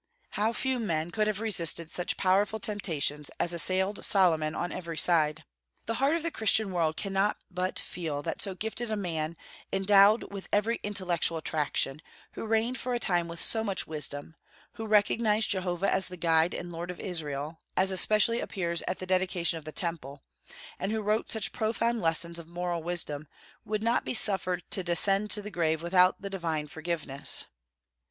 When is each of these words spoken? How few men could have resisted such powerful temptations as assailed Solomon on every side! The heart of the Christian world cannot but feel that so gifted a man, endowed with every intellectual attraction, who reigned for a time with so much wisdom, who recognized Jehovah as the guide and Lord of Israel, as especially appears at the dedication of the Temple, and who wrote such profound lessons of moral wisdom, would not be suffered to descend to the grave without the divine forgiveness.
How 0.31 0.51
few 0.51 0.79
men 0.79 1.11
could 1.11 1.27
have 1.27 1.39
resisted 1.39 1.91
such 1.91 2.17
powerful 2.17 2.59
temptations 2.59 3.29
as 3.39 3.53
assailed 3.53 4.03
Solomon 4.03 4.55
on 4.55 4.71
every 4.71 4.97
side! 4.97 5.45
The 5.85 5.93
heart 6.01 6.15
of 6.15 6.23
the 6.23 6.31
Christian 6.31 6.71
world 6.71 6.97
cannot 6.97 7.37
but 7.51 7.77
feel 7.77 8.23
that 8.23 8.41
so 8.41 8.55
gifted 8.55 8.89
a 8.89 8.95
man, 8.95 9.37
endowed 9.71 10.23
with 10.33 10.49
every 10.51 10.79
intellectual 10.81 11.37
attraction, 11.37 12.01
who 12.31 12.47
reigned 12.47 12.79
for 12.79 12.95
a 12.95 12.99
time 12.99 13.27
with 13.27 13.39
so 13.39 13.63
much 13.63 13.85
wisdom, 13.85 14.35
who 14.71 14.87
recognized 14.87 15.51
Jehovah 15.51 15.93
as 15.93 16.07
the 16.07 16.17
guide 16.17 16.55
and 16.55 16.71
Lord 16.71 16.89
of 16.89 16.99
Israel, 16.99 17.59
as 17.77 17.91
especially 17.91 18.39
appears 18.39 18.81
at 18.87 18.97
the 18.97 19.05
dedication 19.05 19.59
of 19.59 19.65
the 19.65 19.71
Temple, 19.71 20.23
and 20.79 20.91
who 20.91 21.03
wrote 21.03 21.29
such 21.29 21.51
profound 21.53 22.01
lessons 22.01 22.39
of 22.39 22.47
moral 22.47 22.81
wisdom, 22.81 23.27
would 23.65 23.83
not 23.83 24.03
be 24.03 24.15
suffered 24.15 24.63
to 24.71 24.83
descend 24.83 25.29
to 25.29 25.43
the 25.43 25.51
grave 25.51 25.83
without 25.83 26.23
the 26.23 26.29
divine 26.31 26.65
forgiveness. 26.67 27.45